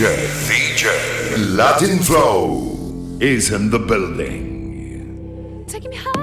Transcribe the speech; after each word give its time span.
DJ, 0.00 0.86
Latin 1.54 1.98
Flow 1.98 3.18
is 3.20 3.52
in 3.52 3.68
the 3.68 3.78
building. 3.78 5.66
Taking 5.68 5.90
me 5.90 5.96
high. 5.96 6.19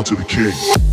bow 0.00 0.04
to 0.04 0.14
the 0.14 0.24
king. 0.24 0.89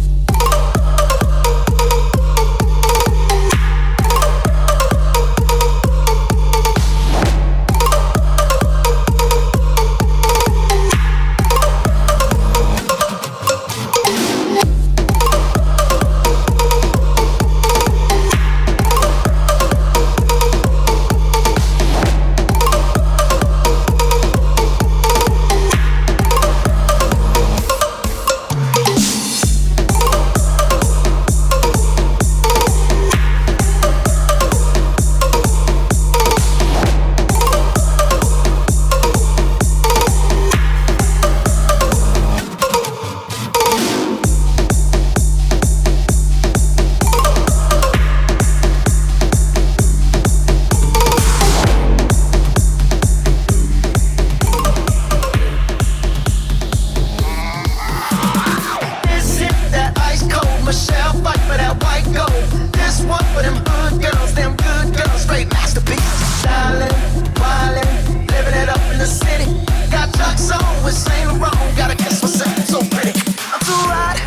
Wildin', 67.39 68.27
it 68.61 68.69
up 68.69 68.83
in 68.91 68.99
the 68.99 69.05
city. 69.05 69.47
Got 69.89 70.11
on 70.51 70.83
with 70.83 70.93
Saint 70.93 71.27
Laurent. 71.27 71.77
Gotta 71.77 71.95
kiss 71.95 72.21
myself, 72.21 72.57
so 72.67 72.79
pretty. 72.91 73.13
I'm 73.53 73.61
too 73.63 73.83
hot. 73.87 74.17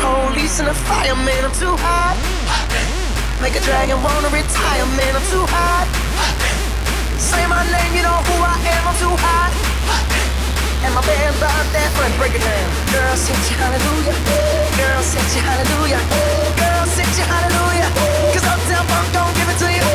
Police 0.00 0.60
and 0.60 0.68
fireman. 0.88 1.44
I'm 1.44 1.52
too 1.52 1.76
hot. 1.76 2.16
Make 3.42 3.54
a 3.54 3.60
dragon 3.60 4.00
wanna 4.02 4.32
retire, 4.32 4.86
man. 4.96 5.12
I'm 5.12 5.26
too 5.28 5.44
hot. 5.46 5.86
Say 7.20 7.44
my 7.46 7.60
name, 7.68 7.92
you 7.92 8.02
know 8.02 8.18
who 8.26 8.34
I 8.40 8.56
am. 8.74 8.82
I'm 8.88 8.96
too 8.96 9.12
hot. 9.12 9.52
And 10.80 10.94
my 10.94 11.04
band 11.04 11.36
about 11.36 11.66
that 11.76 11.92
break 12.16 12.32
it 12.32 12.40
down. 12.40 12.68
Girl, 12.90 13.14
you 13.52 13.56
hallelujah. 13.60 14.16
Girl, 14.80 15.02
sent 15.04 15.28
you 15.36 15.42
hallelujah. 15.44 16.00
Girl, 16.56 16.84
sent 16.88 17.12
you 17.20 17.26
hallelujah. 17.28 17.88
Cause 18.32 18.46
Uptown 18.48 18.84
Funk 18.88 19.06
don't 19.12 19.34
give 19.36 19.48
it 19.52 19.58
to 19.60 19.68
you. 19.68 19.89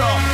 up. 0.00 0.29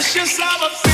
That's 0.00 0.14
just 0.14 0.40
how 0.40 0.89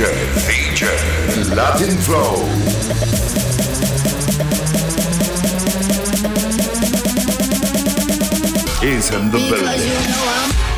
DJ, 0.00 1.54
Latin 1.54 1.96
Flow. 1.98 2.46
is 8.82 9.10
in 9.10 9.30
the 9.30 9.36
because 9.36 9.60
building. 9.60 9.88
You 9.88 10.08
know 10.08 10.69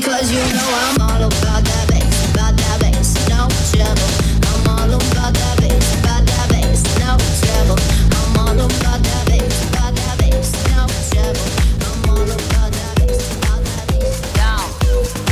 because 0.00 0.30
you 0.30 0.38
know 0.54 0.68
I'm 0.86 1.00
all 1.02 1.22
about 1.26 1.64
that 1.64 1.86
bass, 1.90 2.30
about 2.30 2.54
that 2.56 2.78
bass, 2.80 3.18
no 3.28 3.50
trouble. 3.74 4.06
I'm 4.46 4.66
all 4.70 4.94
about 4.94 5.34
that 5.34 5.58
bass, 5.58 5.86
about 5.98 6.22
that 6.22 6.46
bass, 6.50 6.86
no 7.02 7.18
trouble. 7.42 7.78
I'm 8.14 8.38
all 8.38 8.54
about 8.54 9.02
that 9.02 9.26
bass, 9.26 9.58
about 9.70 9.94
that 9.98 10.14
bass, 10.22 10.54
no 10.70 10.86
trouble. 11.10 11.46
I'm 11.82 12.10
all 12.14 12.30
about 12.30 12.70
that 12.78 12.94
bass, 13.00 13.26
about 13.42 13.62
that 13.64 13.86
bass. 13.90 14.22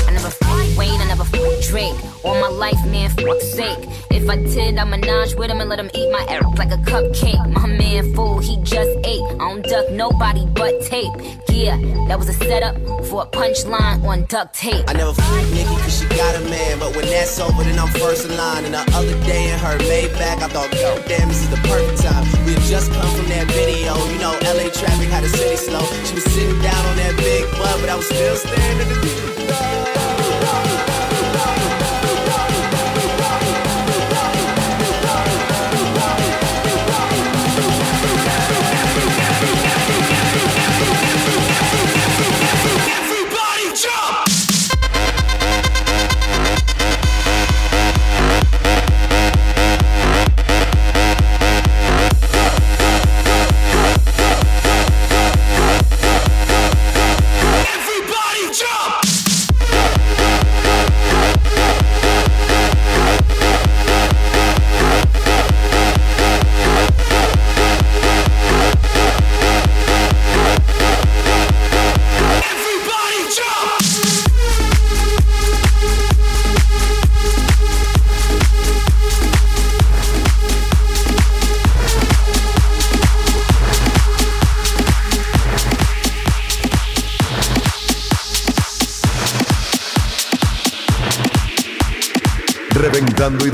I 0.02 0.11
never 0.11 0.32
I 0.42 1.04
never 1.06 1.25
fuck 1.25 1.61
Drake. 1.62 1.99
All 2.25 2.35
my 2.35 2.49
life, 2.49 2.82
man, 2.87 3.11
fuck's 3.11 3.49
sake. 3.52 3.95
If 4.26 4.33
I 4.33 4.42
did, 4.42 4.76
I 4.76 4.83
menage 4.83 5.37
with 5.37 5.52
him 5.52 5.61
and 5.61 5.71
let 5.71 5.78
him 5.78 5.88
eat 5.95 6.11
my 6.11 6.18
ass 6.26 6.59
like 6.59 6.73
a 6.73 6.83
cupcake. 6.83 7.38
My 7.52 7.64
man, 7.64 8.12
fool, 8.12 8.40
he 8.40 8.56
just 8.64 8.90
ate. 9.06 9.23
I 9.38 9.38
don't 9.38 9.62
duck 9.62 9.88
nobody 9.92 10.45
but 10.47 10.83
tape. 10.83 11.14
Yeah, 11.49 11.78
that 12.09 12.18
was 12.18 12.28
a 12.28 12.33
setup 12.33 12.75
for 13.06 13.23
a 13.23 13.26
punchline 13.26 14.02
on 14.02 14.25
duct 14.25 14.52
tape. 14.52 14.83
I 14.88 14.95
never 14.95 15.14
fooled 15.14 15.54
Nicki 15.54 15.71
cause 15.78 16.00
she 16.00 16.09
got 16.09 16.35
a 16.35 16.40
man. 16.50 16.80
But 16.80 16.97
when 16.97 17.06
that's 17.06 17.38
over, 17.38 17.62
then 17.62 17.78
I'm 17.78 17.87
first 18.02 18.28
in 18.28 18.37
line. 18.37 18.64
And 18.64 18.75
the 18.75 18.83
other 18.99 19.14
day 19.30 19.52
in 19.52 19.61
her 19.61 19.78
Maybach, 19.87 20.42
I 20.42 20.49
thought, 20.49 20.75
oh, 20.75 21.04
damn, 21.06 21.28
this 21.28 21.42
is 21.45 21.49
the 21.49 21.62
perfect 21.62 22.02
time. 22.02 22.26
We 22.47 22.54
had 22.54 22.62
just 22.62 22.90
come 22.90 23.06
from 23.14 23.28
that 23.28 23.47
video. 23.54 23.95
You 24.11 24.18
know, 24.18 24.35
LA 24.42 24.75
traffic 24.75 25.06
had 25.06 25.23
the 25.23 25.28
city 25.28 25.54
slow. 25.54 25.87
She 26.02 26.14
was 26.18 26.25
sitting 26.25 26.61
down 26.66 26.83
on 26.90 26.97
that 26.97 27.14
big 27.16 27.47
butt, 27.52 27.78
but 27.78 27.90
I 27.90 27.95
was 27.95 28.06
still 28.06 28.35
standing 28.35 28.90
in 28.90 28.99
the 28.99 29.26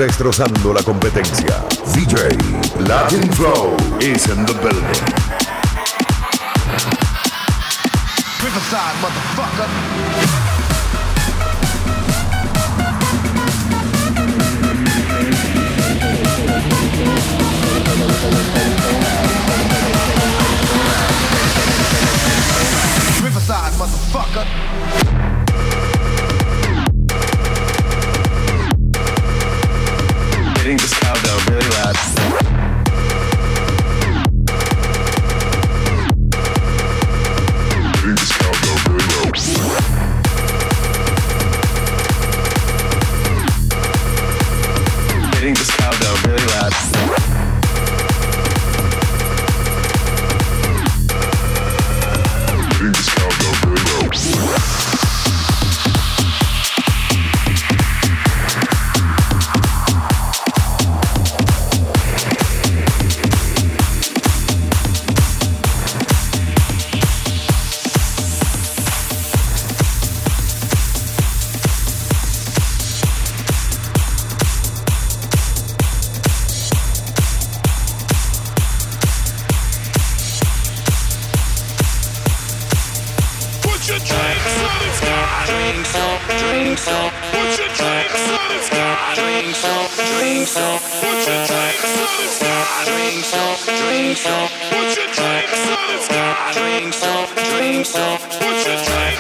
destrozando 0.07 0.73
la 0.73 0.83
competencia. 0.83 1.65
DJ 1.93 2.35
Latin 2.89 3.23
Flow 3.35 3.77
is 4.01 4.27
in 4.27 4.45
the 4.47 4.55
building. 4.55 4.83
Riverside, 8.43 8.97
motherfucker. 9.01 10.42
Up, 93.35 93.59
drinks 93.65 94.27
up. 94.27 94.51
Put 94.71 94.97
your 94.97 95.11
drinks 95.13 95.61
on 95.69 95.87
the 95.89 95.99
sky. 96.03 96.53
Drinks 96.53 97.03
up, 97.03 97.29
drinks 97.35 97.95
up. 97.95 98.21
Put 98.21 98.67
your 98.67 98.79
drinks 98.85 99.12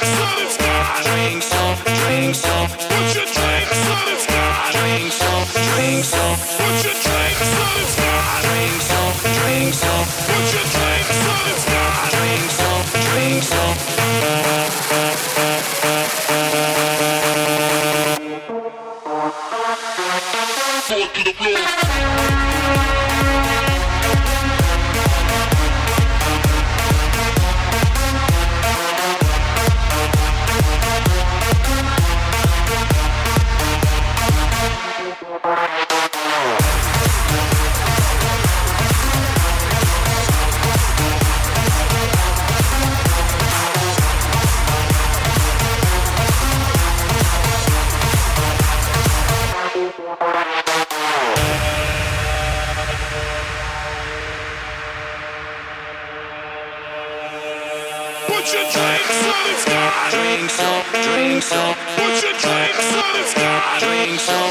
Put 63.32 63.40
your 63.40 63.98
drinks 64.00 64.28
on 64.28 64.50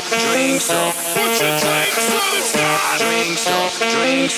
the 2.32 2.42
sky. 2.42 2.78
I 2.82 2.98
drink 2.98 3.38
soap, 3.38 3.72
drink 3.94 4.32